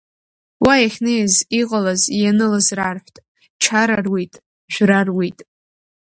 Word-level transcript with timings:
Уа 0.63 0.73
иахьнеиз 0.79 1.33
иҟалаз, 1.59 2.01
ианылаз 2.21 2.67
рарҳәт, 2.77 3.15
чара 3.63 3.95
руит, 4.05 4.33
жәра 4.73 4.99
руит. 5.07 5.39